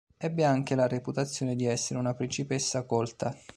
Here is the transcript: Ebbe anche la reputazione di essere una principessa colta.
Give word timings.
Ebbe 0.17 0.43
anche 0.45 0.73
la 0.73 0.87
reputazione 0.87 1.55
di 1.55 1.65
essere 1.65 1.99
una 1.99 2.15
principessa 2.15 2.85
colta. 2.87 3.37